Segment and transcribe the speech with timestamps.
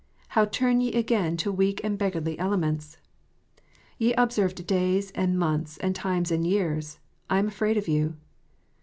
[0.29, 2.97] "How turn ye again to weak and beggarly elements?"
[3.99, 6.97] "Ye observe days, and months, and times, and years.
[7.29, 8.15] I am afraid of you."